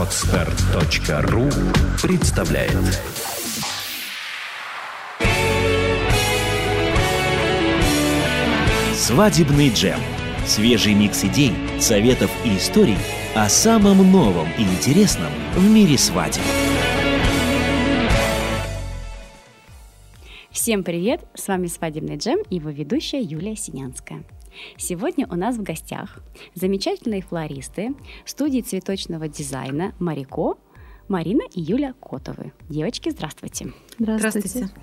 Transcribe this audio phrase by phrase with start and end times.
[0.00, 1.50] Отстар.ру
[2.02, 2.72] представляет
[8.94, 10.00] Свадебный джем.
[10.46, 12.96] Свежий микс идей, советов и историй
[13.34, 16.40] о самом новом и интересном в мире свадеб.
[20.50, 21.26] Всем привет!
[21.34, 24.24] С вами «Свадебный джем» и его ведущая Юлия Синянская.
[24.76, 26.22] Сегодня у нас в гостях
[26.54, 30.58] замечательные флористы студии цветочного дизайна «Марико»
[31.08, 32.52] Марина и Юля Котовы.
[32.68, 33.72] Девочки, здравствуйте.
[34.00, 34.48] Здравствуйте.
[34.48, 34.74] Здравствуйте.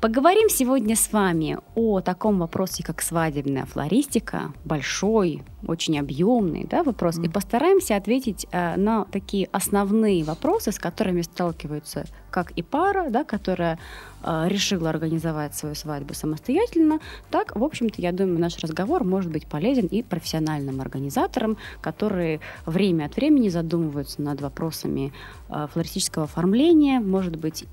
[0.00, 4.52] Поговорим сегодня с вами о таком вопросе, как свадебная флористика.
[4.64, 7.18] Большой, очень объемный да, вопрос.
[7.18, 7.26] Mm.
[7.26, 13.24] И постараемся ответить э, на такие основные вопросы, с которыми сталкиваются как и пара, да,
[13.24, 13.78] которая
[14.22, 19.46] э, решила организовать свою свадьбу самостоятельно, так, в общем-то, я думаю, наш разговор может быть
[19.46, 25.14] полезен и профессиональным организаторам, которые время от времени задумываются над вопросами
[25.48, 27.64] э, флористического оформления, может быть,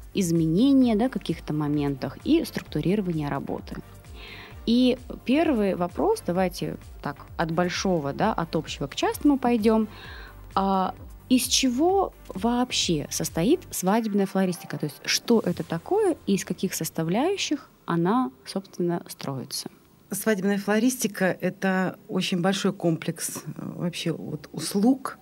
[0.73, 3.77] изменения да, каких-то моментах и структурирования работы.
[4.65, 9.87] И первый вопрос, давайте так от большого, да, от общего к частному пойдем.
[10.55, 10.93] А
[11.29, 14.77] из чего вообще состоит свадебная флористика?
[14.77, 19.69] То есть что это такое и из каких составляющих она, собственно, строится?
[20.11, 25.17] Свадебная флористика— это очень большой комплекс э, вообще вот услуг,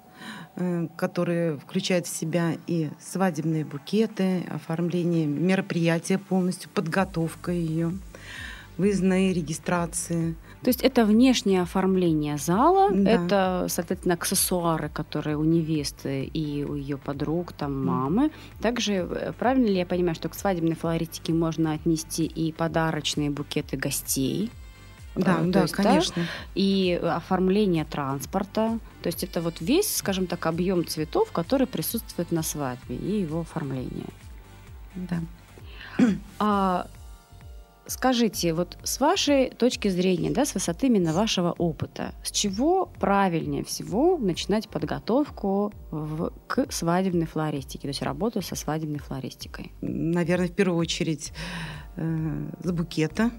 [0.96, 7.92] которые включают в себя и свадебные букеты, оформление мероприятия полностью, подготовка ее,
[8.78, 13.10] выездные регистрации— то есть это внешнее оформление зала, да.
[13.10, 18.32] это, соответственно, аксессуары, которые у невесты и у ее подруг, там, мамы.
[18.62, 23.76] Также, э, правильно ли я понимаю, что к свадебной флористике можно отнести и подарочные букеты
[23.76, 24.52] гостей?
[25.16, 26.16] Да, э, да, есть, конечно.
[26.16, 28.80] Да, и оформление транспорта.
[29.02, 33.42] То есть это вот весь, скажем так, объем цветов, который присутствует на свадьбе и его
[33.42, 34.08] оформление.
[34.96, 35.20] Да.
[36.40, 36.88] А
[37.88, 43.66] Скажите, вот с вашей точки зрения, да, с высоты именно вашего опыта, с чего правильнее
[43.66, 49.74] всего начинать подготовку в, к свадебной флористике, то есть работу со свадебной флористикой?
[49.82, 51.34] Наверное, в первую очередь
[51.98, 53.32] э, с букета,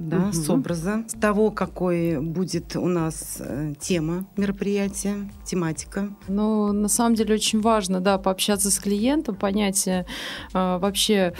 [0.00, 0.32] да, угу.
[0.32, 6.08] с образа, с того, какой будет у нас э, тема мероприятия, тематика.
[6.26, 10.04] Ну, на самом деле очень важно, да, пообщаться с клиентом, понять э,
[10.54, 11.34] вообще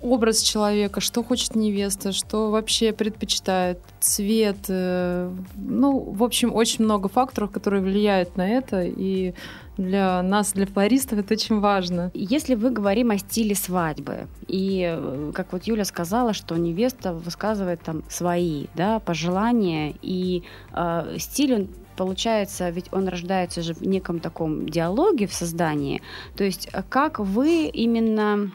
[0.00, 4.56] образ человека, что хочет невеста, что вообще предпочитает, цвет.
[4.68, 9.34] Э, ну, в общем, очень много факторов, которые влияют на это, и
[9.76, 12.10] для нас, для флористов, это очень важно.
[12.14, 17.82] Если вы говорим о стиле свадьбы, и э, как вот Юля сказала, что невеста высказывает
[17.82, 24.20] там свои да, пожелания, и э, стиль он получается, ведь он рождается же в неком
[24.20, 26.02] таком диалоге в создании.
[26.36, 28.50] То есть э, как вы именно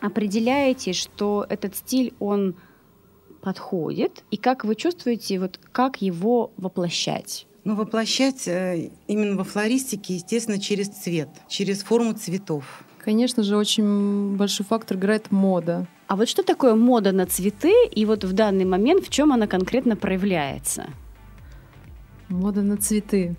[0.00, 2.54] определяете, что этот стиль, он
[3.40, 7.46] подходит, и как вы чувствуете, вот как его воплощать?
[7.66, 12.84] Ну, воплощать э, именно во флористике, естественно, через цвет, через форму цветов.
[12.98, 15.88] Конечно же, очень большой фактор играет мода.
[16.06, 19.48] А вот что такое мода на цветы, и вот в данный момент в чем она
[19.48, 20.90] конкретно проявляется?
[22.28, 23.34] Мода на цветы.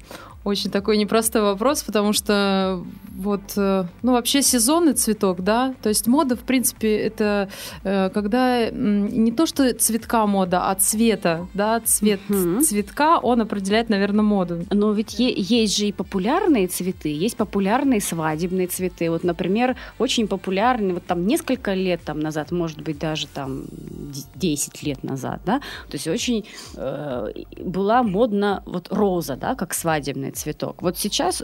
[0.47, 2.81] Очень такой непростой вопрос, потому что
[3.18, 7.50] вот, э, ну, вообще сезонный цветок, да, то есть мода, в принципе, это
[7.84, 12.62] э, когда не то, что цветка мода, а цвета, да, цвет угу.
[12.62, 14.66] цветка, он определяет, наверное, моду.
[14.72, 19.09] Но ведь е- есть же и популярные цветы, есть популярные свадебные цветы.
[19.09, 23.66] Вот, например, очень популярный, вот там несколько лет там назад, может быть, даже там
[24.36, 25.59] 10 лет назад, да,
[25.90, 30.81] то есть очень э, была модна вот роза, да, как свадебный цветок.
[30.81, 31.44] Вот сейчас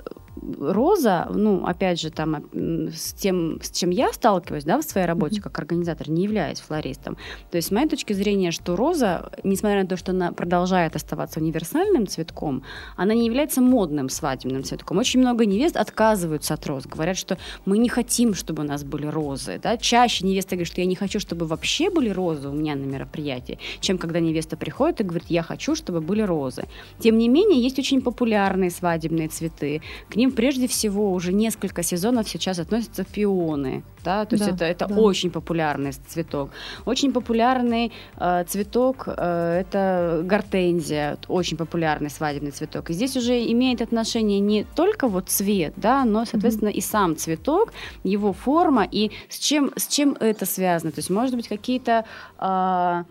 [0.59, 5.41] роза, ну, опять же, там, с тем, с чем я сталкиваюсь, да, в своей работе
[5.41, 7.17] как организатор, не являюсь флористом.
[7.51, 11.39] То есть, с моей точки зрения, что роза, несмотря на то, что она продолжает оставаться
[11.39, 12.63] универсальным цветком,
[12.97, 14.97] она не является модным свадебным цветком.
[14.97, 19.05] Очень много невест отказываются от роз, говорят, что мы не хотим, чтобы у нас были
[19.05, 19.77] розы, да.
[19.77, 23.59] Чаще невеста говорит, что я не хочу, чтобы вообще были розы у меня на мероприятии,
[23.79, 26.63] чем когда невеста приходит и говорит, я хочу, чтобы были розы.
[26.99, 29.81] Тем не менее, есть очень популярные свадебные цветы.
[30.09, 33.83] К ним прежде всего уже несколько сезонов сейчас относятся пионы.
[34.03, 34.25] Да?
[34.25, 34.95] То есть да, это, это да.
[34.95, 36.49] очень популярный цветок.
[36.85, 42.89] Очень популярный э, цветок э, это гортензия, очень популярный свадебный цветок.
[42.89, 46.73] И здесь уже имеет отношение не только вот цвет, да, но, соответственно, mm-hmm.
[46.73, 47.73] и сам цветок,
[48.03, 50.91] его форма и с чем, с чем это связано.
[50.91, 52.05] То есть, может быть, какие-то...
[52.39, 53.03] Э,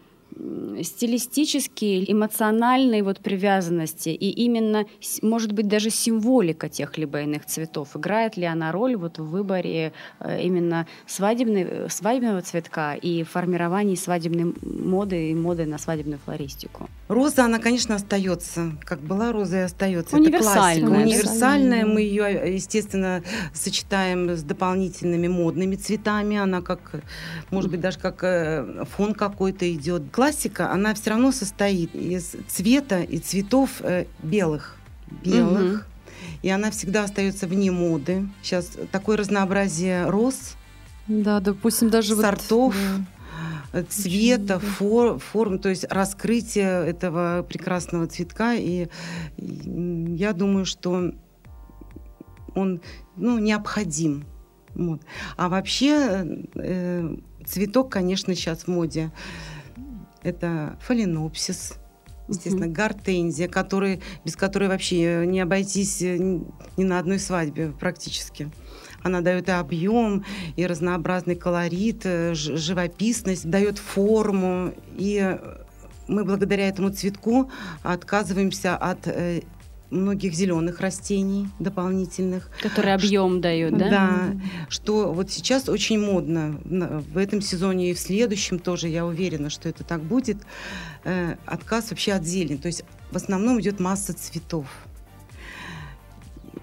[0.82, 4.87] стилистические, эмоциональные вот привязанности и именно,
[5.23, 7.96] может быть, даже символика тех либо иных цветов.
[7.96, 14.55] Играет ли она роль вот в выборе э, именно свадебной, свадебного цветка и формировании свадебной
[14.62, 16.88] моды и моды на свадебную флористику?
[17.08, 20.17] Роза, она, конечно, остается, как была роза и остается.
[20.17, 20.76] Универсальная.
[20.76, 21.08] Это классика.
[21.08, 21.87] Универсальная.
[21.87, 26.37] Мы ее, естественно, сочетаем с дополнительными модными цветами.
[26.37, 27.02] Она как,
[27.50, 30.11] может быть, даже как э, фон какой-то идет.
[30.22, 34.76] Классика, она все равно состоит из цвета и цветов э, белых.
[35.24, 35.80] Белых.
[35.80, 35.82] Угу.
[36.42, 38.28] И она всегда остается вне моды.
[38.40, 40.54] Сейчас такое разнообразие роз.
[41.08, 42.76] Да, допустим, даже сортов.
[42.76, 43.00] Вот,
[43.72, 48.54] да цвета, фор, форм, то есть раскрытие этого прекрасного цветка.
[48.54, 48.86] И,
[49.38, 51.10] и я думаю, что
[52.54, 52.80] он
[53.16, 54.25] ну, необходим.
[54.76, 55.02] Вот.
[55.36, 59.10] А вообще э, цветок, конечно, сейчас в моде.
[60.22, 61.74] Это фаленопсис,
[62.28, 62.74] естественно, угу.
[62.74, 68.50] гортензия, который, без которой вообще не обойтись ни на одной свадьбе практически.
[69.02, 70.24] Она дает и объем,
[70.56, 74.72] и разнообразный колорит, э, живописность, дает форму.
[74.96, 75.36] И
[76.06, 77.50] мы благодаря этому цветку
[77.82, 79.42] отказываемся от э,
[79.92, 82.50] многих зеленых растений дополнительных.
[82.60, 83.90] Которые объем дают, да?
[83.90, 84.40] Да.
[84.68, 89.68] Что вот сейчас очень модно в этом сезоне и в следующем тоже, я уверена, что
[89.68, 90.38] это так будет.
[91.04, 92.56] Э, отказ вообще от зелени.
[92.56, 94.66] То есть в основном идет масса цветов.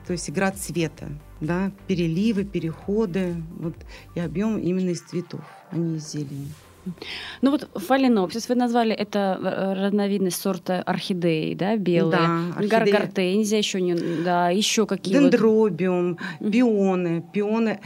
[0.07, 1.09] То есть игра цвета
[1.41, 3.75] да, переливы, переходы, вот,
[4.15, 5.41] и объем именно из цветов,
[5.71, 6.47] а не из зелени.
[7.41, 12.19] Ну вот фаленопсис вы назвали, это э, разновидность сорта орхидеи, да, белые.
[12.19, 12.99] Да, орхидея.
[12.99, 16.51] Гортензия еще не, да, еще какие Дендробиум, вот...
[16.51, 17.79] пионы, пионы.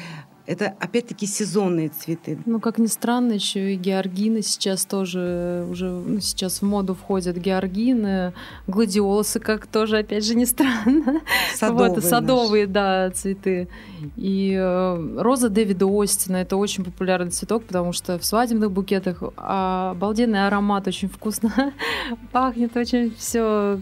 [0.45, 2.37] Это опять-таки сезонные цветы.
[2.45, 7.37] Ну, как ни странно, еще и георгины сейчас тоже уже ну, сейчас в моду входят
[7.37, 8.33] георгины,
[8.67, 11.21] гладиолусы, как тоже, опять же, не странно.
[11.55, 13.69] Садовые, вот, садовые да, цветы.
[14.17, 20.45] И э, роза Дэвида Остина это очень популярный цветок, потому что в свадебных букетах обалденный
[20.45, 21.73] аромат, очень вкусно
[22.33, 23.79] пахнет, очень все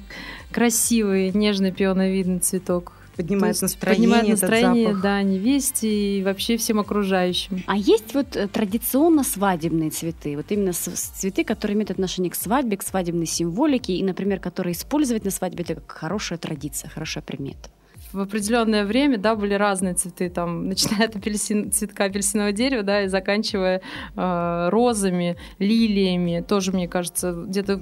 [0.52, 4.10] красивый, нежный пионовидный цветок поднимает настроение.
[4.10, 7.64] Поднимает настроение, да, невесте и вообще всем окружающим.
[7.68, 12.78] А есть вот э, традиционно свадебные цветы, вот именно цветы, которые имеют отношение к свадьбе,
[12.78, 17.70] к свадебной символике, и, например, которые использовать на свадьбе, это как хорошая традиция, хорошая примета
[18.14, 23.04] в определенное время, да, были разные цветы, там, начиная от апельсин, цветка апельсинового дерева, да,
[23.04, 23.82] и заканчивая
[24.16, 27.82] э, розами, лилиями, тоже, мне кажется, где-то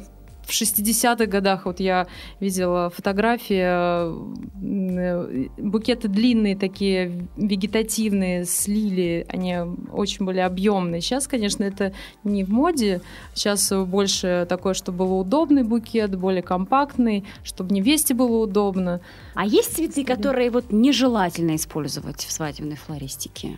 [0.50, 2.08] в 60-х годах вот я
[2.40, 9.58] видела фотографии, э, букеты длинные такие, вегетативные, с лилии, они
[9.92, 11.02] очень были объемные.
[11.02, 11.94] Сейчас, конечно, это
[12.24, 13.02] не в моде,
[13.34, 19.02] сейчас больше такое, чтобы был удобный букет, более компактный, чтобы невесте было удобно.
[19.36, 23.58] А есть цветы, которые вот нежелательно использовать в свадебной флористике?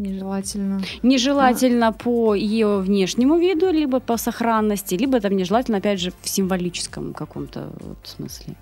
[0.00, 0.80] Нежелательно.
[1.02, 1.92] Нежелательно а.
[1.92, 7.70] по ее внешнему виду, либо по сохранности, либо там нежелательно, опять же, в символическом каком-то
[7.80, 8.56] вот смысле.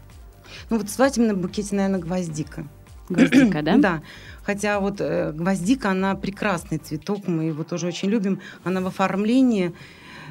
[0.68, 2.66] Ну вот в свадебном букете, наверное, гвоздика.
[3.08, 3.76] Гвоздика, да?
[3.76, 4.02] Да.
[4.42, 8.40] Хотя вот э, гвоздика, она прекрасный цветок, мы его тоже очень любим.
[8.64, 9.72] Она в оформлении,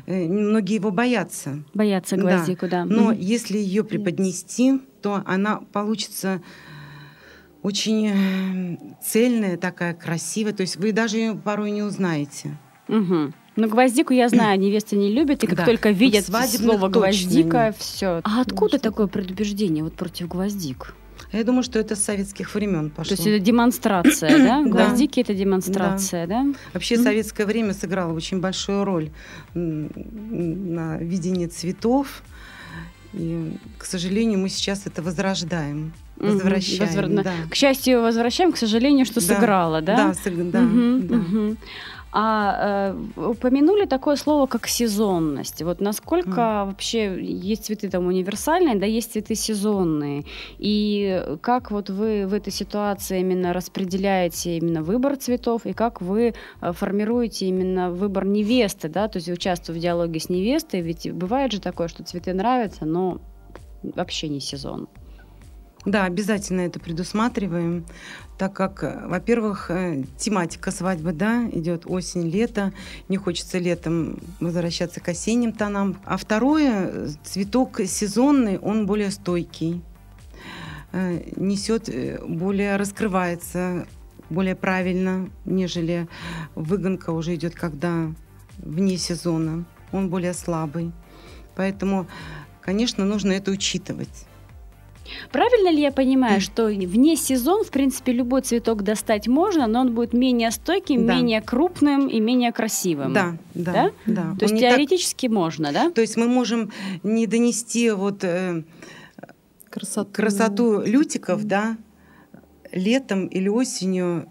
[0.08, 1.64] э, многие его боятся.
[1.74, 2.84] Боятся гвоздику, да.
[2.84, 2.86] да.
[2.86, 3.22] Но mm-hmm.
[3.22, 6.42] если ее преподнести, то она получится
[7.68, 10.54] очень э, цельная, такая красивая.
[10.54, 12.58] То есть вы даже ее порой не узнаете.
[12.88, 13.34] Угу.
[13.58, 15.66] Ну, гвоздику я знаю, невесты не любят, и как да.
[15.66, 18.22] только видят слово гвоздика, все.
[18.24, 20.96] А откуда такое предубеждение вот против гвоздик?
[21.34, 23.16] Я думаю, что это с советских времен пошло.
[23.16, 24.64] То есть это демонстрация, да?
[24.66, 26.46] Гвоздики это демонстрация, да?
[26.74, 29.10] Вообще советское время сыграло очень большую роль
[29.54, 32.24] на видении цветов.
[33.14, 35.92] И, к сожалению, мы сейчас это возрождаем.
[36.20, 37.24] Возвращаем, Возвр...
[37.24, 37.34] да.
[37.50, 39.22] К счастью, возвращаем, к сожалению, что да.
[39.22, 39.98] сыграла, да?
[39.98, 40.52] Да, сыг...
[40.52, 41.16] да, угу, да.
[41.16, 41.58] Угу.
[42.20, 45.62] А э, упомянули такое слово, как сезонность.
[45.62, 46.66] Вот насколько mm.
[46.66, 50.24] вообще есть цветы там универсальные, да, есть цветы сезонные.
[50.58, 56.34] И как вот вы в этой ситуации именно распределяете именно выбор цветов, и как вы
[56.62, 61.52] э, формируете именно выбор невесты, да, то есть участвуя в диалоге с невестой, ведь бывает
[61.52, 63.20] же такое, что цветы нравятся, но
[63.84, 64.88] вообще не сезон.
[65.88, 67.86] Да, обязательно это предусматриваем,
[68.38, 72.74] так как, э, во-первых, э, тематика свадьбы, да, идет осень, лето,
[73.08, 75.96] не хочется летом возвращаться к осенним тонам.
[76.04, 79.82] А второе, цветок сезонный, он более стойкий,
[80.92, 81.90] э, несет,
[82.28, 83.88] более раскрывается
[84.30, 86.10] более правильно, нежели
[86.54, 88.12] выгонка уже идет, когда
[88.58, 89.64] вне сезона.
[89.94, 90.92] он более слабый.
[91.56, 92.08] Поэтому,
[92.60, 94.27] конечно, нужно это учитывать.
[95.32, 99.94] Правильно ли я понимаю, что вне сезон, в принципе, любой цветок достать можно, но он
[99.94, 101.16] будет менее стойким, Да.
[101.16, 103.14] менее крупным и менее красивым?
[103.14, 103.92] Да, да, Да?
[104.06, 104.22] да.
[104.38, 105.90] То есть Он так- теоретически можно, да?
[105.92, 106.72] То есть мы можем
[107.04, 108.64] не донести вот э,
[109.70, 110.10] Красоту.
[110.12, 111.78] красоту лютиков, да,
[112.72, 114.28] летом или осенью,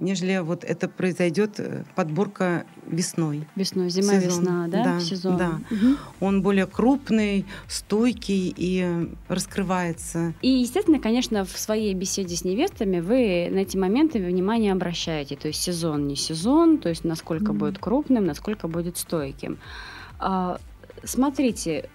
[0.00, 3.46] нежели вот это произойдет э, подборка весной.
[3.56, 4.28] Весной, зима, Сезон.
[4.28, 4.84] весна, да?
[4.84, 5.36] Да, Сезон.
[5.36, 5.60] да.
[5.70, 5.98] Мгм.
[6.20, 10.34] Он более крупный, стойкий и э, раскрывается.
[10.42, 15.36] И, естественно, конечно, в своей беседе с невестами вы на эти моменты внимание обращаете.
[15.36, 17.58] То есть сезон, не сезон, то есть насколько Мгм.
[17.58, 19.58] будет крупным, насколько будет стойким.
[20.18, 20.58] А,
[21.04, 21.88] смотрите,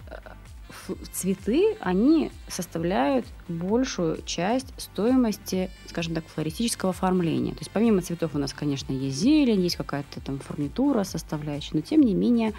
[1.11, 7.51] цветы, они составляют большую часть стоимости, скажем так, флористического оформления.
[7.51, 11.81] То есть помимо цветов у нас, конечно, есть зелень, есть какая-то там фурнитура составляющая, но
[11.81, 12.53] тем не менее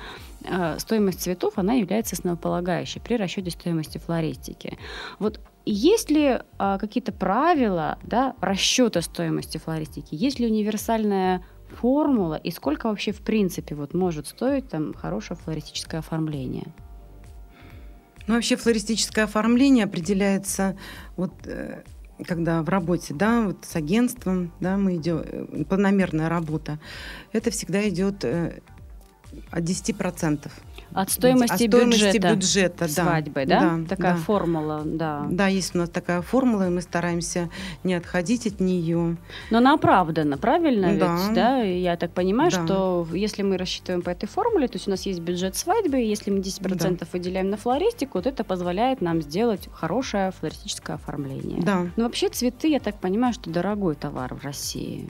[0.45, 4.79] э, стоимость цветов, она является основополагающей при расчете стоимости флористики.
[5.19, 10.09] Вот есть ли а, какие-то правила да, расчета стоимости флористики?
[10.11, 16.01] Есть ли универсальная формула и сколько вообще в принципе вот может стоить там хорошее флористическое
[16.01, 16.73] оформление?
[18.27, 20.77] Ну, вообще флористическое оформление определяется
[21.17, 21.83] вот э,
[22.27, 26.79] когда в работе, да, вот с агентством, да, мы идем, э, планомерная работа,
[27.33, 28.61] это всегда идет э,
[29.51, 30.51] от 10%.
[30.95, 32.89] От стоимости, от стоимости бюджета, бюджета, да.
[32.89, 33.79] свадьбы, да?
[33.89, 34.19] Такая да.
[34.21, 35.27] формула, да.
[35.31, 37.49] Да, есть у нас такая формула, и мы стараемся
[37.85, 39.17] не отходить от нее.
[39.51, 41.17] Но она оправдана, правильно Да.
[41.17, 41.63] ведь, да?
[41.63, 42.65] Я так понимаю, Да.
[42.65, 46.07] что если мы рассчитываем по этой формуле, то есть у нас есть бюджет свадьбы, и
[46.07, 51.63] если мы 10% выделяем на флористику, вот это позволяет нам сделать хорошее флористическое оформление.
[51.63, 55.09] Да, Но вообще цветы, я так понимаю, что дорогой товар в России.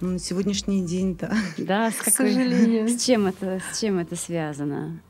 [0.00, 1.32] Ну, на сегодняшний день, да.
[1.58, 2.88] Да, с, К какой- сожалению.
[2.88, 5.00] с чем это, с чем это связано?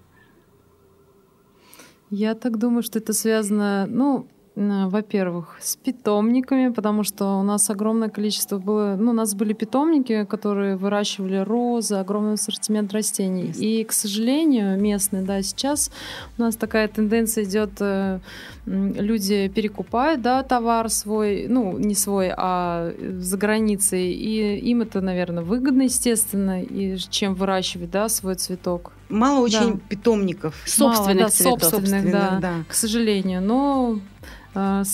[2.10, 8.08] Я так думаю, что это связано, ну, во-первых, с питомниками, потому что у нас огромное
[8.08, 13.48] количество было, ну, у нас были питомники, которые выращивали розы, огромный ассортимент растений.
[13.48, 13.62] Ясно.
[13.62, 15.90] И, к сожалению, местные, да, сейчас
[16.38, 18.20] у нас такая тенденция идет, э,
[18.64, 25.44] люди перекупают, да, товар свой, ну, не свой, а за границей, и им это, наверное,
[25.44, 28.92] выгодно, естественно, и чем выращивать, да, свой цветок.
[29.08, 29.80] Мало очень Да.
[29.88, 30.54] питомников.
[30.66, 31.62] Собственных Мало, да, цветов.
[31.64, 32.54] собственных, да, да.
[32.68, 33.40] к сожалению.
[33.42, 33.98] Но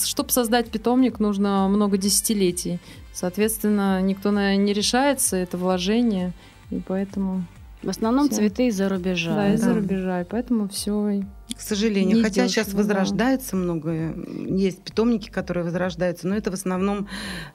[0.05, 2.79] чтобы создать питомник, нужно много десятилетий.
[3.13, 6.33] Соответственно, никто на не решается, это вложение,
[6.69, 7.45] и поэтому
[7.81, 8.37] В основном Всё.
[8.37, 9.35] цветы из-за рубежа.
[9.35, 9.73] да, из-за да.
[9.75, 11.23] рубежа, и поэтому все.
[11.55, 12.15] К сожалению.
[12.17, 12.77] Не Хотя сейчас да.
[12.77, 14.15] возрождается многое.
[14.47, 17.07] Есть питомники, которые возрождаются, но это в основном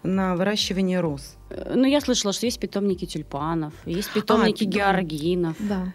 [0.03, 1.37] на выращивание роз.
[1.51, 4.71] Э, Ну, я слышала, что есть питомники тюльпанов, есть питомники да.
[4.71, 5.57] георгинов.
[5.61, 5.93] Да.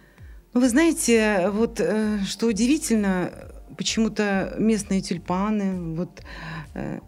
[0.53, 3.31] Ну, вы знаете, вот э, что удивительно,
[3.75, 6.21] почему-то местные тюльпаны, вот
[6.75, 6.99] э,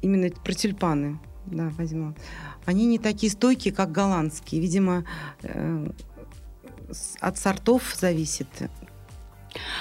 [0.00, 2.14] именно про тюльпаны, да, возьму,
[2.64, 4.60] они не такие стойкие, как голландские.
[4.60, 5.04] Видимо,
[5.42, 5.86] э,
[7.20, 8.48] от сортов зависит.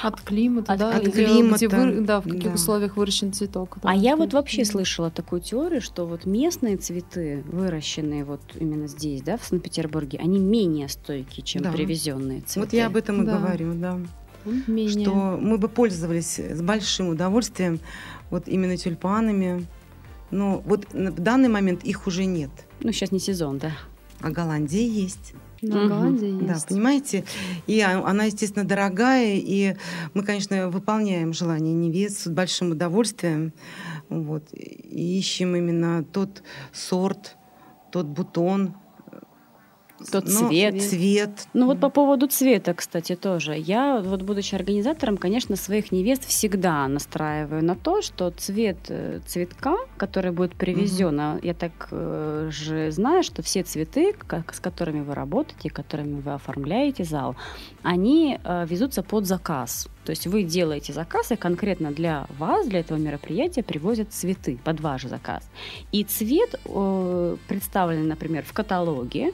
[0.03, 2.53] От климата, От- да, от где, климата, где вы- да, в каких да.
[2.53, 3.77] условиях выращен цветок.
[3.81, 3.89] да.
[3.89, 9.21] А я вот вообще слышала такую теорию, что вот местные цветы, выращенные вот именно здесь,
[9.21, 11.71] да, в Санкт-Петербурге, они менее стойкие, чем Да.
[11.71, 12.59] привезенные цветы.
[12.59, 13.37] Вот я об этом и Да.
[13.37, 13.97] говорю, да.
[14.65, 15.05] менее.
[15.05, 17.79] Что мы бы пользовались с большим удовольствием
[18.31, 19.67] вот именно тюльпанами.
[20.31, 22.49] Но вот в данный момент их уже нет.
[22.79, 23.71] Ну, сейчас не сезон, да.
[24.19, 25.33] А Голландия есть.
[25.61, 25.87] На Мгм.
[25.89, 26.67] Голландии Да, есть.
[26.67, 27.23] понимаете?
[27.67, 29.75] И а- она, естественно, дорогая, и
[30.13, 33.53] мы, конечно, выполняем желание невест с большим удовольствием.
[34.09, 34.43] Вот.
[34.53, 36.41] И ищем именно тот
[36.73, 37.37] сорт,
[37.91, 38.73] тот бутон,
[40.11, 40.81] Тот но цвет.
[40.81, 41.47] цвет.
[41.53, 43.55] Ну вот по поводу цвета, кстати, тоже.
[43.57, 49.77] Я, вот будучи организатором, конечно, своих невест всегда настраиваю на то, что цвет э, цветка,
[49.97, 55.01] который будет привезен, а я так э, же знаю, что все цветы, как- с которыми
[55.01, 57.35] вы работаете, которыми вы оформляете зал,
[57.83, 59.87] они э, везутся под заказ.
[60.05, 64.79] То есть вы делаете заказ, и конкретно для вас, для этого мероприятия привозят цветы под
[64.79, 65.47] ваш заказ.
[65.91, 69.31] И цвет э, представлен, например, в каталоге,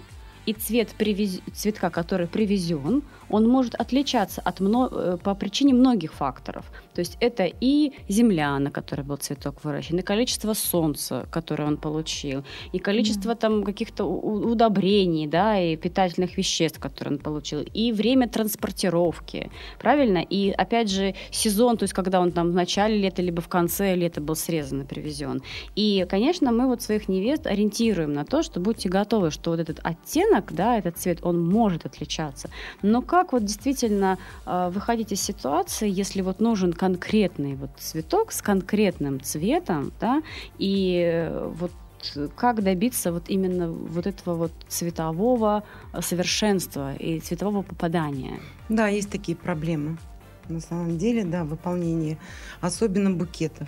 [0.48, 6.13] и цвет привез- цветка, который привезен, он может отличаться от мно- э, по причине многих
[6.13, 6.65] факторов.
[6.93, 11.77] То есть это и земля, на которой был цветок выращен, и количество солнца, которое он
[11.77, 12.43] получил,
[12.74, 19.51] и количество там каких-то удобрений, да, и питательных веществ, которые он получил, и время транспортировки,
[19.79, 20.19] правильно?
[20.19, 23.96] И опять же сезон, то есть когда он там в начале лета либо в конце
[23.96, 25.41] лета был срезан и привезен.
[25.75, 29.79] И, конечно, мы вот своих невест ориентируем на то, что будьте готовы, что вот этот
[29.84, 32.50] оттенок, да, этот цвет, он может отличаться.
[32.81, 38.41] Но как вот действительно э, выходить из ситуации, если вот нужен конкретный вот цветок с
[38.41, 40.21] конкретным цветом, да,
[40.57, 41.71] и э, вот
[42.36, 45.63] как добиться вот именно вот этого вот цветового
[46.00, 48.39] совершенства и цветового попадания?
[48.69, 49.97] Да, есть такие проблемы.
[50.47, 52.17] На самом деле, да, выполнение,
[52.62, 53.67] особенно букетов.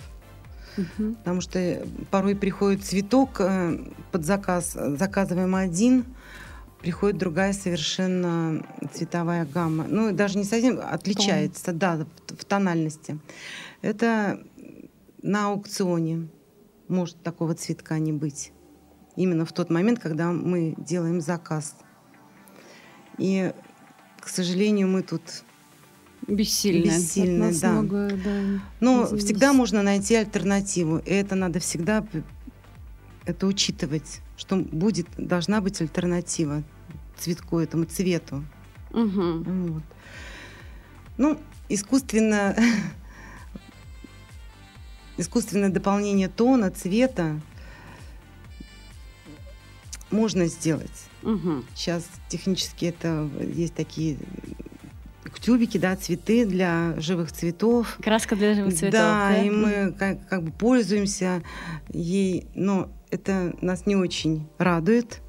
[0.78, 1.16] Угу.
[1.16, 3.80] Потому что порой приходит цветок э,
[4.12, 6.06] под заказ, заказываем один,
[6.80, 9.86] приходит другая совершенно цветовая гамма.
[9.88, 11.78] Ну, даже не совсем отличается, Тон.
[11.78, 13.20] да, в тональности.
[13.82, 14.42] Это
[15.22, 16.28] на аукционе
[16.88, 18.52] может такого цветка не быть.
[19.16, 21.76] Именно в тот момент, когда мы делаем заказ.
[23.18, 23.54] И,
[24.20, 25.22] к сожалению, мы тут
[26.28, 26.86] бессильны.
[26.86, 27.72] Бессильны, да.
[27.74, 28.62] Много, да.
[28.80, 29.26] Но извините.
[29.26, 31.00] всегда можно найти альтернативу.
[31.00, 32.06] И это надо всегда
[33.30, 36.64] это учитывать, что будет, должна быть альтернатива
[37.18, 38.44] цветку, этому цвету.
[38.92, 39.44] Угу.
[39.44, 39.84] Вот.
[41.18, 42.56] Ну, искусственно
[45.18, 47.40] искусственное дополнение тона, цвета
[50.12, 51.10] можно сделать.
[51.24, 51.66] Угу.
[51.76, 54.18] Сейчас технически это есть такие
[55.40, 57.98] тюбики, да, цветы для живых цветов.
[58.04, 58.92] Краска для живых цветов.
[58.92, 59.42] Да, да?
[59.42, 61.42] и мы как, как бы пользуемся
[61.90, 65.22] ей, но это нас не очень радует,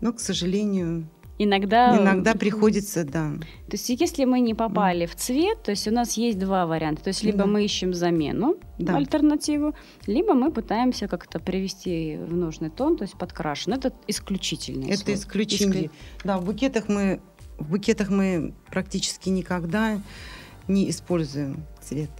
[0.00, 1.08] но, к сожалению,
[1.40, 1.96] Иногда...
[1.96, 3.30] Иногда приходится, да.
[3.68, 7.04] То есть если мы не попали в цвет, то есть у нас есть два варианта.
[7.04, 7.46] То есть либо да.
[7.46, 8.96] мы ищем замену, да.
[8.96, 9.74] альтернативу,
[10.06, 13.74] либо мы пытаемся как-то привести в нужный тон, то есть подкрашен.
[13.74, 15.86] Это исключительный Это исключительный.
[15.86, 15.90] Исклю...
[16.24, 17.20] Да, в букетах мы
[17.58, 20.00] в букетах мы практически никогда
[20.66, 22.10] не используем цвет.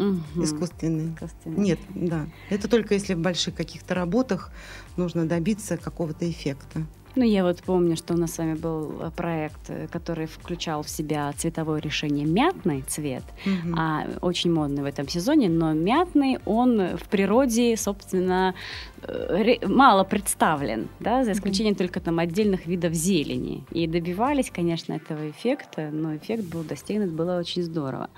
[0.00, 0.44] Угу.
[0.44, 1.14] Искусственный.
[1.14, 1.58] Искусственный.
[1.58, 2.26] Нет, да.
[2.48, 4.50] Это только если в больших каких-то работах
[4.96, 6.86] нужно добиться какого-то эффекта.
[7.16, 10.82] Ну, я вот помню, что у нас с вами был э, проект, э, который включал
[10.82, 13.74] в себя цветовое решение мятный цвет, угу.
[13.76, 18.54] а, очень модный в этом сезоне, но мятный, он в природе, собственно,
[19.02, 21.78] э, мало представлен, да, за исключением угу.
[21.78, 23.64] только там отдельных видов зелени.
[23.72, 28.08] И добивались, конечно, этого эффекта, но эффект был достигнут, было очень здорово.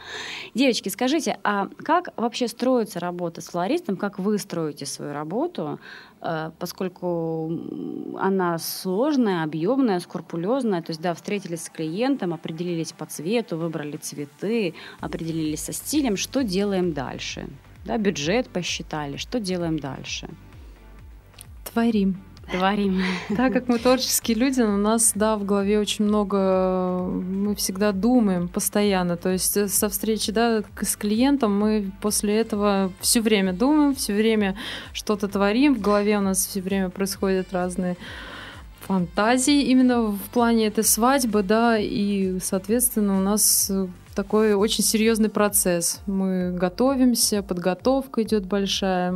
[0.54, 5.80] Девочки, скажите, а как вообще строится работа с флористом, как вы строите свою работу?
[6.22, 7.50] Э, поскольку
[8.16, 10.80] она сложная, объемная, скрупулезная.
[10.82, 16.44] То есть, да, встретились с клиентом, определились по цвету, выбрали цветы, определились со стилем, что
[16.44, 17.48] делаем дальше.
[17.84, 20.28] Да, бюджет посчитали, что делаем дальше.
[21.64, 23.02] Творим творим.
[23.36, 28.48] Так как мы творческие люди, у нас, да, в голове очень много, мы всегда думаем
[28.48, 29.16] постоянно.
[29.16, 34.14] То есть э, со встречи, да, с клиентом мы после этого все время думаем, все
[34.14, 34.56] время
[34.92, 37.96] что-то творим, в голове у нас все время происходят разные
[38.80, 43.70] фантазии именно в плане этой свадьбы, да, и, соответственно, у нас
[44.14, 46.00] такой очень серьезный процесс.
[46.06, 49.14] Мы готовимся, подготовка идет большая,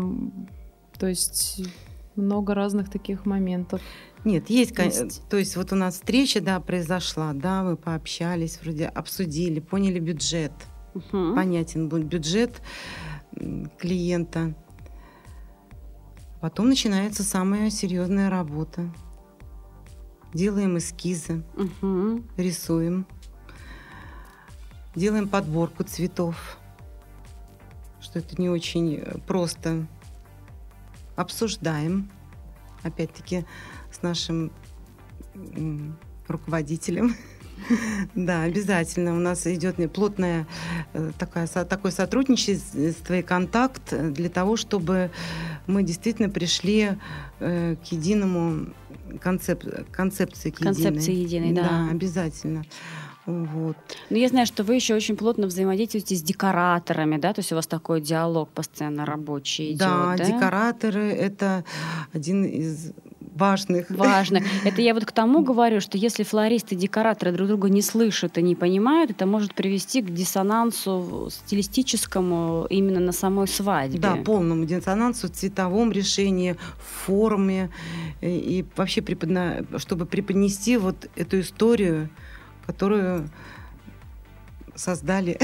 [0.98, 1.62] то есть
[2.16, 3.80] много разных таких моментов.
[4.24, 8.86] Нет, есть, есть, то есть вот у нас встреча, да, произошла, да, мы пообщались, вроде
[8.86, 10.52] обсудили, поняли бюджет,
[10.94, 11.34] угу.
[11.34, 12.60] понятен был бюджет
[13.78, 14.54] клиента.
[16.40, 18.90] Потом начинается самая серьезная работа.
[20.34, 22.22] Делаем эскизы, угу.
[22.36, 23.06] рисуем,
[24.94, 26.58] делаем подборку цветов,
[28.00, 29.86] что это не очень просто
[31.16, 32.10] обсуждаем,
[32.82, 33.44] опять-таки,
[33.90, 34.52] с нашим
[36.28, 37.14] руководителем.
[38.14, 39.16] Да, обязательно.
[39.16, 40.46] У нас идет плотное
[40.92, 45.10] э, такое, такое сотрудничество и контакт для того, чтобы
[45.66, 46.98] мы действительно пришли
[47.40, 48.74] э, к единому
[49.20, 51.48] концеп, концепции, к концепции единой.
[51.48, 51.68] единой да.
[51.68, 52.64] да, обязательно.
[53.26, 53.76] Вот.
[54.08, 57.56] Но я знаю, что вы еще очень плотно взаимодействуете с декораторами, да, то есть у
[57.56, 59.78] вас такой диалог постоянно рабочий идет.
[59.80, 60.24] Да, да?
[60.24, 61.64] декораторы это
[62.12, 62.92] один из
[63.36, 63.90] важных.
[63.90, 64.40] Важно.
[64.64, 68.38] Это я вот к тому говорю, что если флористы и декораторы друг друга не слышат
[68.38, 73.98] и не понимают, это может привести к диссонансу стилистическому именно на самой свадьбе.
[73.98, 77.70] Да, полному диссонансу в цветовом решении, в форме
[78.22, 79.58] и вообще преподна...
[79.76, 82.08] чтобы преподнести вот эту историю
[82.66, 83.28] которую
[84.76, 85.38] создали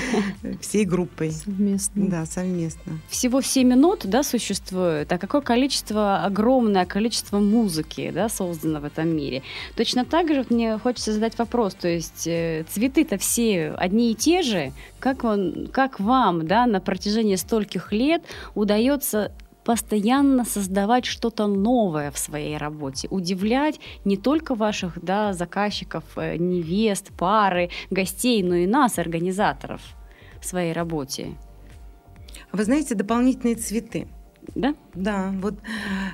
[0.60, 1.32] всей группой.
[1.32, 2.08] Совместно.
[2.08, 2.98] Да, совместно.
[3.08, 9.08] Всего 7 минут да, существует, а какое количество, огромное количество музыки да, создано в этом
[9.08, 9.42] мире.
[9.76, 14.42] Точно так же мне хочется задать вопрос, то есть э, цветы-то все одни и те
[14.42, 18.22] же, как, он, как вам да, на протяжении стольких лет
[18.54, 19.32] удается
[19.68, 27.10] постоянно создавать что-то новое в своей работе, удивлять не только ваших да, заказчиков, э, невест,
[27.18, 29.82] пары, гостей, но и нас, организаторов
[30.40, 31.34] в своей работе?
[32.50, 34.08] Вы знаете, дополнительные цветы.
[34.54, 34.74] Да?
[34.94, 35.56] Да, вот,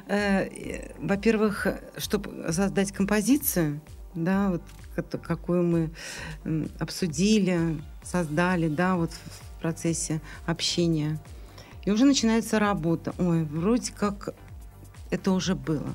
[0.08, 3.80] э, во-первых, чтобы создать композицию,
[4.16, 4.62] да, вот
[5.22, 5.90] какую мы
[6.80, 11.20] обсудили, создали, да, вот в процессе общения.
[11.84, 13.14] И уже начинается работа.
[13.18, 14.34] Ой, вроде как
[15.10, 15.94] это уже было.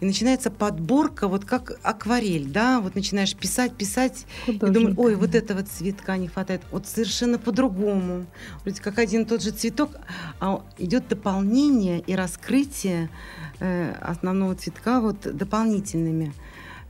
[0.00, 4.70] И начинается подборка, вот как акварель, да, вот начинаешь писать, писать, Художник.
[4.70, 8.26] и думаешь, ой, вот этого цветка не хватает, вот совершенно по-другому.
[8.64, 9.92] Вроде как один и тот же цветок,
[10.40, 13.08] а идет дополнение и раскрытие
[13.60, 16.34] э, основного цветка вот дополнительными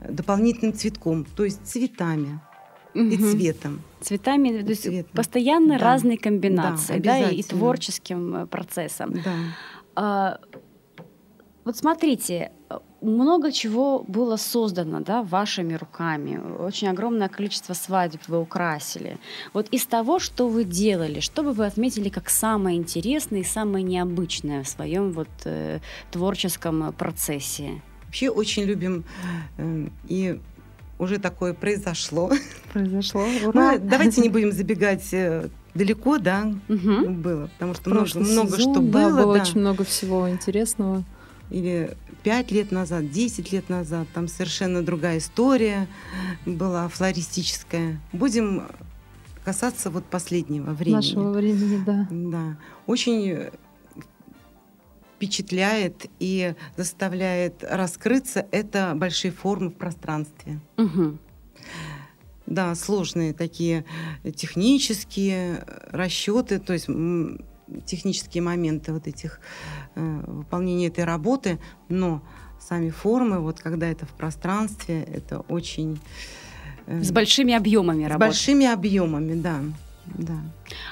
[0.01, 2.41] дополнительным цветком, то есть цветами
[2.95, 3.05] угу.
[3.05, 3.83] и цветом.
[4.01, 5.11] Цветами, то есть цветом.
[5.13, 5.85] постоянно да.
[5.85, 9.13] разные комбинации, да, да, и, творческим э, процессом.
[9.13, 9.33] Да.
[9.97, 10.41] А,
[11.65, 12.53] вот смотрите,
[13.01, 16.41] много чего было создано да, вашими руками.
[16.59, 19.19] Очень огромное количество свадеб вы украсили.
[19.53, 23.85] Вот из того, что вы делали, что бы вы отметили как самое интересное и самое
[23.85, 25.81] необычное в своем вот, э,
[26.11, 27.83] творческом процессе?
[28.07, 29.05] Вообще очень любим
[29.59, 30.41] э, и
[30.99, 32.31] уже такое произошло.
[32.73, 33.25] Произошло.
[33.47, 33.73] Ура.
[33.73, 37.11] Ну, давайте не будем забегать э, далеко, да, угу.
[37.11, 38.83] было, потому что много, много что было.
[38.83, 39.43] Да, было да.
[39.43, 41.05] очень много всего интересного.
[41.51, 45.87] Или пять лет назад, десять лет назад, там совершенно другая история
[46.47, 48.01] была флористическая.
[48.13, 48.65] Будем
[49.45, 50.97] касаться вот последнего времени.
[50.97, 52.09] Нашего времени, да.
[52.11, 52.57] Да.
[52.87, 53.51] Очень
[55.25, 60.61] впечатляет и заставляет раскрыться, это большие формы в пространстве.
[60.77, 61.19] Угу.
[62.47, 63.87] Да, сложные такие
[64.37, 66.89] технические расчеты, то есть
[67.87, 69.41] технические моменты вот этих
[69.95, 71.59] э, выполнения этой работы,
[71.89, 72.23] но
[72.61, 75.99] сами формы, вот когда это в пространстве, это очень...
[76.87, 78.33] Э, с большими объемами работы.
[78.33, 79.61] С большими объемами, да.
[80.07, 80.39] Да.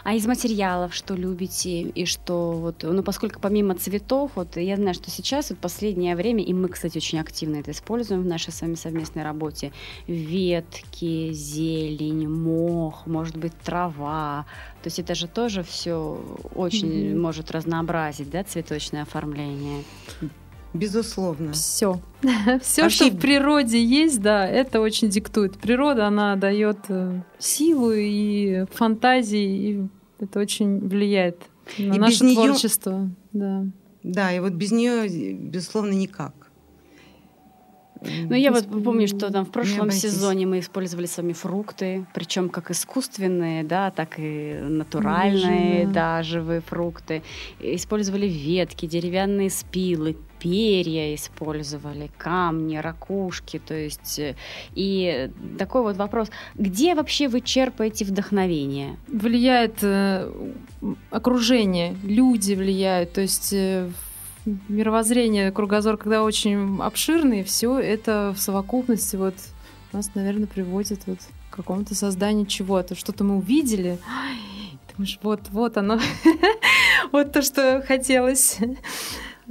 [0.04, 4.94] А из материалов что любите и что вот, ну поскольку помимо цветов, вот я знаю,
[4.94, 8.60] что сейчас вот последнее время и мы, кстати, очень активно это используем в нашей с
[8.62, 9.72] вами совместной работе,
[10.06, 14.46] ветки, зелень, мох, может быть трава,
[14.82, 16.20] то есть это же тоже все
[16.54, 17.16] очень mm-hmm.
[17.18, 19.84] может разнообразить, да, цветочное оформление.
[20.74, 21.52] Безусловно.
[21.52, 22.00] Все.
[22.62, 25.58] Все, что в природе есть, да, это очень диктует.
[25.58, 29.86] Природа, она дает э, силу и фантазии, и
[30.18, 31.38] это очень влияет
[31.78, 32.98] на и наше без творчество.
[32.98, 33.10] Нее...
[33.32, 33.64] Да.
[34.02, 36.32] да, и вот без нее, безусловно, никак.
[38.04, 42.48] Ну, я вот помню, что там в прошлом сезоне мы использовали с вами фрукты, причем
[42.48, 45.86] как искусственные, да, так и натуральные, Живые.
[45.86, 47.22] да, живые фрукты.
[47.60, 54.34] Использовали ветки, деревянные спилы, перья использовали, камни, ракушки, то есть э,
[54.74, 58.96] и такой вот вопрос, где вообще вы черпаете вдохновение?
[59.06, 60.28] Влияет э,
[61.10, 63.88] окружение, люди влияют, то есть э,
[64.68, 69.34] мировоззрение, кругозор, когда очень обширный, все это в совокупности вот
[69.92, 71.18] нас, наверное, приводит вот
[71.50, 72.96] к какому-то созданию чего-то.
[72.96, 73.98] Что-то мы увидели,
[74.96, 76.00] думаешь, вот, вот оно,
[77.12, 78.58] вот то, что хотелось.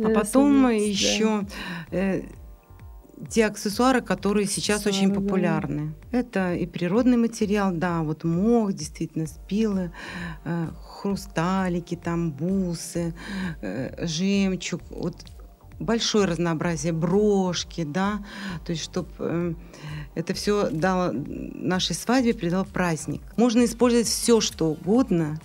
[0.04, 1.46] А потом еще
[1.92, 2.24] э,
[3.30, 5.94] те аксессуары, которые сейчас очень популярны.
[6.12, 9.92] Это и природный материал, да, вот мох, действительно, спилы,
[10.44, 10.68] э,
[11.02, 13.14] хрусталики, там бусы,
[13.62, 15.16] э, жемчуг, вот
[15.80, 18.24] большое разнообразие, брошки, да,
[18.66, 19.54] то есть чтобы э,
[20.16, 23.22] это все дало нашей свадьбе придал праздник.
[23.38, 25.40] Можно использовать все, что угодно,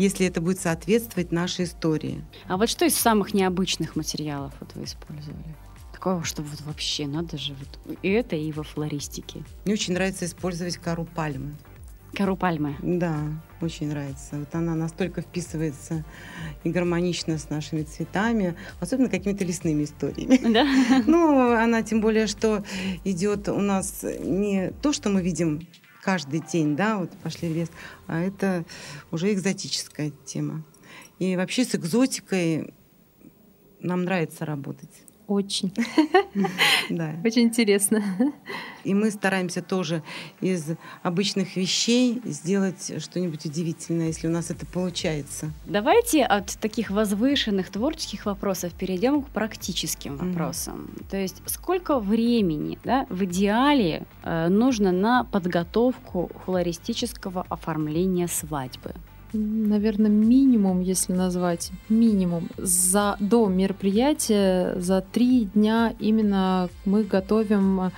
[0.00, 2.24] если это будет соответствовать нашей истории.
[2.48, 5.56] А вот что из самых необычных материалов вот вы использовали?
[5.92, 9.44] Такого, что вот вообще надо же вот и это, и во флористике.
[9.64, 11.54] Мне очень нравится использовать кору пальмы.
[12.14, 12.76] Кору пальмы.
[12.82, 13.16] Да,
[13.60, 14.38] очень нравится.
[14.38, 16.04] Вот она настолько вписывается
[16.64, 20.40] и гармонично с нашими цветами, особенно какими-то лесными историями.
[20.50, 20.66] Да.
[21.06, 22.64] Ну, она тем более, что
[23.04, 25.60] идет у нас не то, что мы видим
[26.00, 27.70] каждый день, да, вот пошли в лес,
[28.06, 28.64] а это
[29.10, 30.62] уже экзотическая тема.
[31.18, 32.72] И вообще с экзотикой
[33.80, 34.90] нам нравится работать.
[35.30, 35.72] Очень.
[36.90, 37.14] Да.
[37.24, 38.02] Очень интересно.
[38.82, 40.02] И мы стараемся тоже
[40.40, 40.70] из
[41.02, 45.52] обычных вещей сделать что-нибудь удивительное, если у нас это получается.
[45.66, 50.90] Давайте от таких возвышенных творческих вопросов перейдем к практическим вопросам.
[50.92, 51.10] Mm-hmm.
[51.10, 58.94] То есть сколько времени да, в идеале э, нужно на подготовку флористического оформления свадьбы?
[59.32, 67.92] Наверное, минимум, если назвать, минимум за до мероприятия за три дня именно мы готовим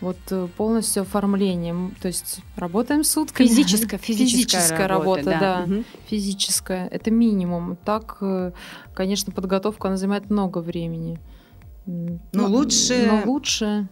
[0.00, 0.16] вот
[0.56, 3.48] полностью оформлением, то есть работаем сутками.
[3.48, 5.74] Физическая, физическая, физическая работа, работа, да, да.
[5.74, 5.84] Угу.
[6.08, 6.86] физическая.
[6.88, 7.76] Это минимум.
[7.84, 8.52] Так, э,
[8.94, 11.18] конечно, подготовка она занимает много времени.
[11.86, 13.06] Но, но лучше.
[13.06, 13.88] Но лучше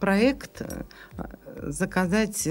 [0.00, 0.84] проект э,
[1.62, 2.48] заказать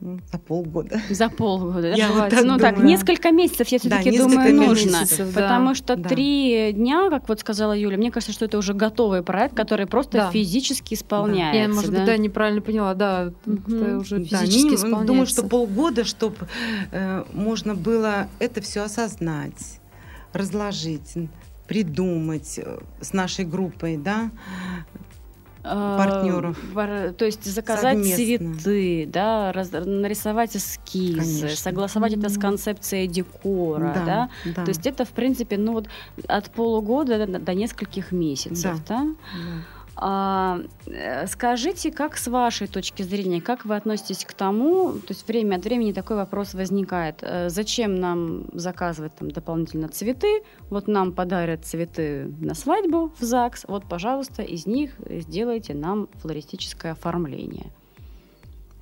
[0.00, 1.00] за полгода.
[1.10, 1.92] За полгода.
[1.92, 2.60] Я вот так ну думаю.
[2.60, 5.00] так, несколько месяцев, я все-таки да, думаю, нужно.
[5.00, 6.08] Месяцев, потому что да.
[6.08, 10.18] три дня, как вот сказала Юля, мне кажется, что это уже готовый проект, который просто
[10.18, 10.30] да.
[10.30, 11.58] физически исполняется.
[11.58, 11.62] Да.
[11.62, 11.98] Я, может да?
[11.98, 13.74] быть, да, неправильно поняла, да, угу.
[13.74, 15.06] это уже физически да, минимум, исполняется.
[15.06, 16.36] Думаю, что полгода, чтобы
[16.92, 19.80] э, можно было это все осознать,
[20.32, 21.14] разложить,
[21.68, 24.30] придумать э, с нашей группой, да,
[25.62, 26.58] партнеров.
[26.76, 28.54] Э, то есть заказать Совместно.
[28.54, 31.56] цветы, да, раз, нарисовать эскизы, Конечно.
[31.56, 32.18] согласовать mm-hmm.
[32.20, 34.30] это с концепцией декора, да, да?
[34.56, 34.64] да.
[34.64, 35.88] То есть это, в принципе, ну вот
[36.28, 38.98] от полугода до, до нескольких месяцев, да?
[38.98, 39.04] да?
[39.04, 39.14] да.
[40.02, 45.28] А, э, скажите, как с вашей точки зрения, как вы относитесь к тому, то есть
[45.28, 51.12] время от времени такой вопрос возникает, э, зачем нам заказывать там дополнительно цветы, вот нам
[51.12, 57.70] подарят цветы на свадьбу в ЗАГС, вот, пожалуйста, из них сделайте нам флористическое оформление.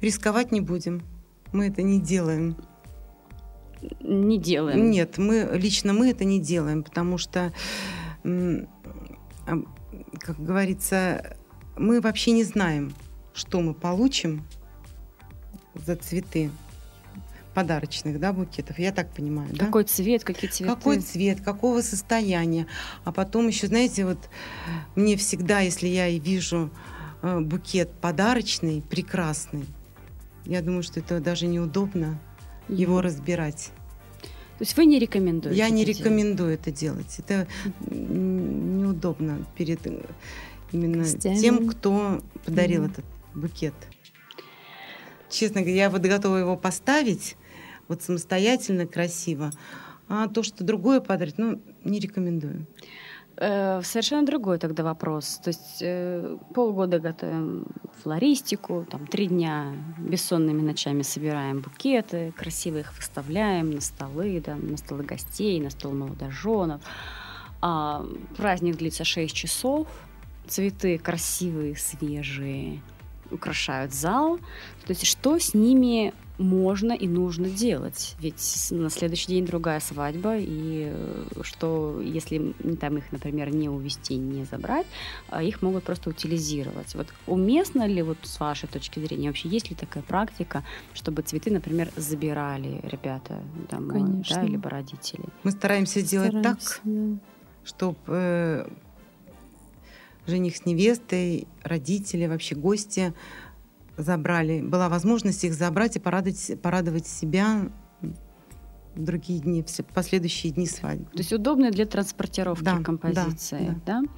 [0.01, 1.03] Рисковать не будем,
[1.53, 2.55] мы это не делаем.
[4.01, 4.89] Не делаем?
[4.89, 7.53] Нет, мы, лично мы это не делаем, потому что
[10.19, 11.37] как говорится,
[11.77, 12.93] мы вообще не знаем,
[13.35, 14.45] что мы получим
[15.75, 16.51] за цветы
[17.55, 18.79] подарочных, да, букетов.
[18.79, 19.67] Я так понимаю, да?
[19.67, 20.73] Какой цвет, какие цветы?
[20.73, 22.67] Какой цвет, какого состояния.
[23.05, 24.19] А потом еще, знаете, вот
[24.95, 26.71] мне всегда, если я и вижу
[27.23, 29.67] э, букет подарочный, прекрасный,
[30.45, 32.21] я думаю, что это даже неудобно
[32.69, 32.77] mm-hmm.
[32.77, 33.71] его разбирать.
[34.59, 35.57] То есть вы не рекомендуете?
[35.57, 36.61] Я не рекомендую делать?
[36.61, 37.19] это делать.
[37.19, 37.47] Это
[37.87, 40.05] неудобно перед э,
[40.73, 41.37] именно Гостями.
[41.37, 42.91] тем, кто подарил mm-hmm.
[42.91, 43.05] этот
[43.37, 43.75] букет.
[45.31, 47.37] Честно говоря, я вот готова его поставить
[47.87, 49.53] вот самостоятельно, красиво.
[50.09, 52.67] А то, что другое подарить, ну, не рекомендую.
[53.41, 55.41] Э, совершенно другой тогда вопрос.
[55.43, 57.67] То есть э, полгода готовим
[58.03, 64.77] флористику, там три дня бессонными ночами собираем букеты, красиво их выставляем на столы, да, на
[64.77, 66.81] столы гостей, на стол молодоженов.
[67.61, 68.05] А,
[68.37, 69.87] праздник длится 6 часов,
[70.49, 72.81] цветы красивые, свежие,
[73.31, 74.39] украшают зал.
[74.87, 78.15] То есть что с ними можно и нужно делать.
[78.21, 84.17] Ведь на следующий день другая свадьба, и э, что если там их, например, не увезти,
[84.17, 84.87] не забрать,
[85.29, 86.95] а их могут просто утилизировать.
[86.95, 90.65] Вот уместно ли вот с вашей точки зрения вообще есть ли такая практика,
[90.95, 94.37] чтобы цветы, например, забирали ребята домой, Конечно.
[94.37, 95.25] да, либо родители?
[95.43, 97.19] Мы стараемся, стараемся делать так, да.
[97.65, 98.69] чтобы э,
[100.29, 103.15] жених с невестой, родители, вообще гости
[103.97, 107.71] забрали, была возможность их забрать и порадовать, порадовать себя
[108.95, 111.07] в другие дни, в последующие дни свадьбы.
[111.13, 114.01] То есть удобно для транспортировки да, композиции, да?
[114.01, 114.09] да.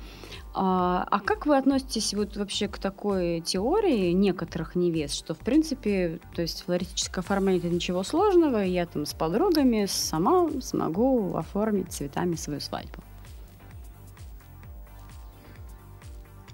[0.54, 6.18] А, а как вы относитесь вот вообще к такой теории некоторых невест, что в принципе,
[6.34, 12.34] то есть флористическое оформление это ничего сложного, я там с подругами сама смогу оформить цветами
[12.36, 13.02] свою свадьбу?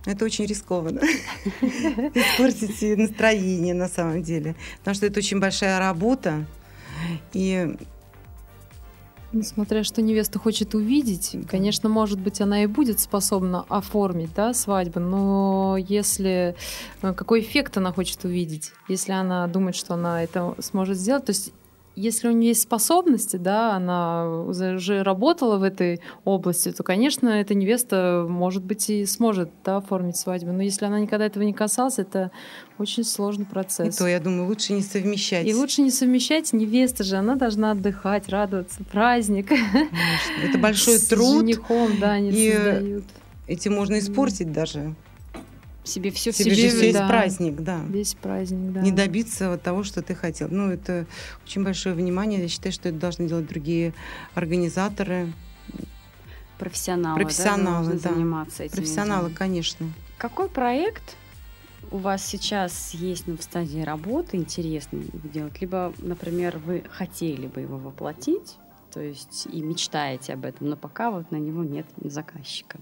[0.07, 1.01] Это очень рискованно.
[2.15, 4.55] Испортить настроение на самом деле.
[4.79, 6.47] Потому что это очень большая работа.
[7.33, 7.77] И
[9.33, 15.01] Несмотря что невеста хочет увидеть, конечно, может быть, она и будет способна оформить да, свадьбу,
[15.01, 16.55] но если
[17.03, 21.31] э, какой эффект она хочет увидеть, если она думает, что она это сможет сделать, то
[21.31, 21.53] есть
[21.97, 27.55] если у нее есть способности, да, она уже работала в этой области, то, конечно, эта
[27.55, 30.53] невеста, может быть, и сможет да, оформить свадьбу.
[30.53, 32.31] Но если она никогда этого не касалась, это
[32.79, 33.97] очень сложный процесс.
[33.97, 35.47] И то, я думаю, лучше не совмещать.
[35.47, 36.53] И лучше не совмещать.
[36.53, 38.85] Невеста же, она должна отдыхать, радоваться.
[38.85, 39.49] Праздник.
[39.49, 40.45] Конечно.
[40.45, 41.25] Это большой труд.
[41.27, 43.05] С женихом, да, они и создают.
[43.47, 44.95] Этим можно испортить даже
[45.87, 47.09] себе все себе, себе весь да.
[47.09, 47.81] праздник, да.
[47.89, 48.81] Весь праздник, да.
[48.81, 50.49] Не добиться вот того, что ты хотел.
[50.51, 51.07] Ну, это
[51.45, 52.41] очень большое внимание.
[52.41, 53.95] Я считаю, что это должны делать другие
[54.35, 55.33] организаторы.
[56.59, 58.15] Профессионалы, Профессионалы, да, да.
[58.15, 58.77] заниматься этим.
[58.77, 59.35] Профессионалы, делом.
[59.35, 59.93] конечно.
[60.17, 61.17] Какой проект
[61.91, 65.61] у вас сейчас есть ну, в стадии работы интересный делать?
[65.61, 68.57] Либо, например, вы хотели бы его воплотить,
[68.91, 72.79] то есть и мечтаете об этом, но пока вот на него нет заказчика.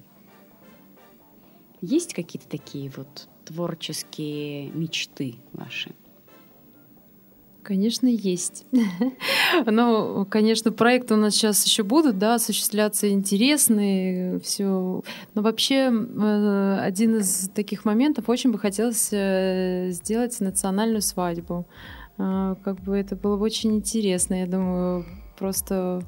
[1.85, 5.95] Есть какие-то такие вот творческие мечты ваши?
[7.63, 8.67] Конечно, есть.
[9.67, 15.03] Ну, конечно, проекты у нас сейчас еще будут, да, осуществляться интересные, все.
[15.35, 21.67] Но вообще э, один из таких моментов очень бы хотелось э, сделать национальную свадьбу.
[22.19, 25.05] Э, как бы это было бы очень интересно, я думаю,
[25.39, 26.03] просто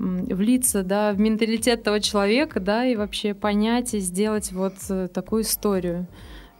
[0.00, 4.74] влиться, да, в менталитет того человека, да, и вообще понять и сделать вот
[5.12, 6.06] такую историю.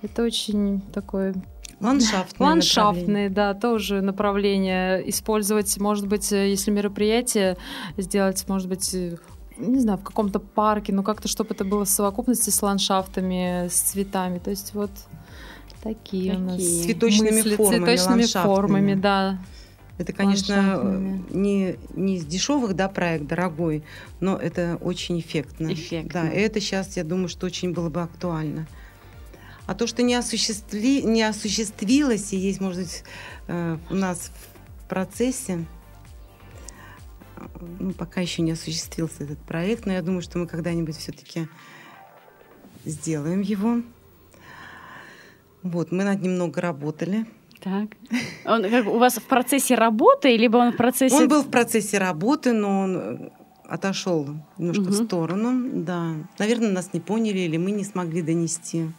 [0.02, 1.34] Это очень такое
[1.80, 5.08] Ландшафтные, Ландшафтные, да, тоже направление.
[5.08, 7.56] Использовать, может быть, э, если мероприятие
[7.96, 9.16] сделать, может быть, э,
[9.56, 13.80] не знаю, в каком-то парке, но как-то, чтобы это было в совокупности с ландшафтами, с
[13.80, 14.38] цветами.
[14.38, 14.90] То есть вот
[15.82, 16.36] такие, такие.
[16.36, 19.38] у нас цветочными мысли, формами, цветочными формами, да.
[20.00, 20.82] Это, конечно,
[21.28, 23.84] не, не из дешевых, да, проект дорогой,
[24.18, 25.70] но это очень эффектно.
[25.70, 26.22] Эффектно.
[26.22, 28.66] Да, и это сейчас, я думаю, что очень было бы актуально.
[29.66, 33.04] А то, что не, осуществи, не осуществилось, и есть, может быть,
[33.48, 34.32] э, у нас
[34.78, 35.66] в процессе,
[37.78, 41.46] ну, пока еще не осуществился этот проект, но я думаю, что мы когда-нибудь все-таки
[42.86, 43.82] сделаем его.
[45.62, 47.26] Вот, мы над ним много работали.
[47.60, 47.88] Так.
[48.46, 51.14] Он как, у вас в процессе работы, либо он в процессе...
[51.14, 53.30] Он был в процессе работы, но он
[53.68, 54.26] отошел
[54.58, 54.90] немножко угу.
[54.90, 56.14] в сторону, да.
[56.38, 58.90] Наверное, нас не поняли или мы не смогли донести.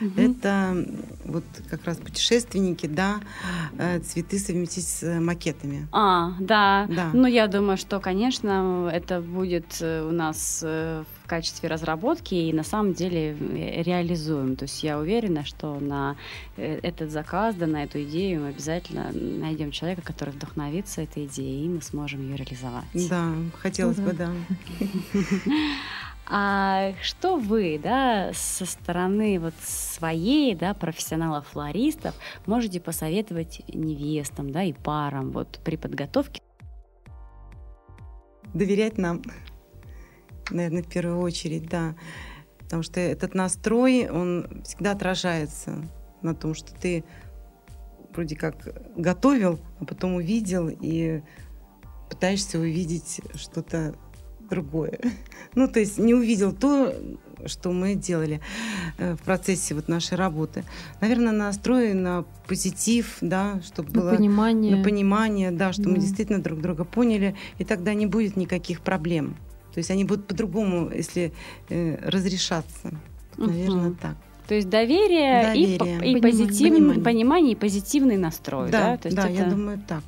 [0.00, 0.20] Угу.
[0.20, 0.86] Это
[1.24, 3.20] вот как раз путешественники, да,
[3.78, 5.88] э, цветы совместить с макетами.
[5.92, 6.86] А, да.
[6.88, 7.10] да.
[7.12, 12.52] Ну, я думаю, что, конечно, это будет э, у нас э, в качестве разработки и
[12.52, 13.36] на самом деле
[13.82, 14.56] реализуем.
[14.56, 16.16] То есть я уверена, что на
[16.56, 21.68] этот заказ, да, на эту идею мы обязательно найдем человека, который вдохновится этой идеей, и
[21.68, 23.08] мы сможем ее реализовать.
[23.08, 24.30] Да, хотелось бы, да.
[26.30, 32.14] А что вы, да, со стороны вот своей, да, профессионалов-флористов
[32.46, 36.42] можете посоветовать невестам, да, и парам вот при подготовке?
[38.52, 39.22] Доверять нам
[40.50, 41.94] наверное, в первую очередь, да.
[42.58, 45.82] Потому что этот настрой, он всегда отражается
[46.22, 47.04] на том, что ты
[48.12, 48.56] вроде как
[48.96, 51.22] готовил, а потом увидел и
[52.10, 53.94] пытаешься увидеть что-то
[54.48, 54.98] другое.
[55.54, 56.94] Ну, то есть не увидел то,
[57.46, 58.40] что мы делали
[58.98, 60.62] э, в процессе вот нашей работы.
[61.00, 64.76] Наверное, настрой на позитив, да, чтобы на было понимание.
[64.76, 65.90] на понимание, да, что да.
[65.90, 69.36] мы действительно друг друга поняли, и тогда не будет никаких проблем.
[69.72, 71.32] То есть они будут по-другому, если
[71.70, 72.92] э, разрешаться.
[73.36, 74.16] Наверное, так.
[74.48, 75.72] То есть доверие, доверие.
[75.72, 76.22] и, и понимание.
[76.22, 77.04] позитивный понимание.
[77.04, 78.70] понимание и позитивный настрой.
[78.70, 79.32] Да, да, То есть да это...
[79.32, 80.02] я думаю так.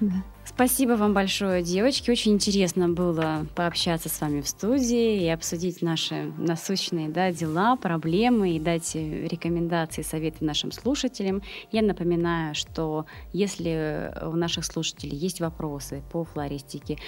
[0.00, 0.24] Да.
[0.54, 2.10] Спасибо вам большое, девочки.
[2.10, 8.50] Очень интересно было пообщаться с вами в студии и обсудить наши насущные да, дела, проблемы
[8.50, 11.40] и дать рекомендации, советы нашим слушателям.
[11.72, 16.98] Я напоминаю, что если у наших слушателей есть вопросы по флористике,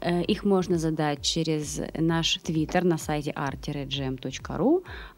[0.00, 3.68] э, их можно задать через наш твиттер на сайте art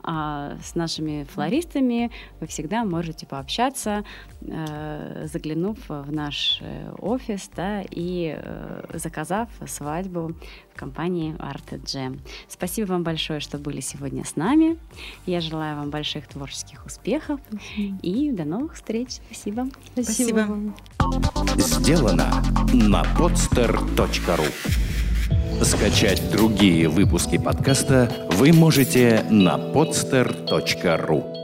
[0.06, 4.04] а с нашими флористами вы всегда можете пообщаться,
[4.40, 10.34] э, заглянув в наш э, офис, да, и э, заказав свадьбу
[10.74, 12.20] в компании Art Jam.
[12.48, 14.78] Спасибо вам большое, что были сегодня с нами.
[15.26, 17.98] Я желаю вам больших творческих успехов Спасибо.
[18.02, 19.20] и до новых встреч.
[19.26, 19.68] Спасибо.
[19.92, 20.48] Спасибо.
[21.56, 24.44] Сделано на podster.ru
[25.62, 31.43] Скачать другие выпуски подкаста вы можете на podster.ru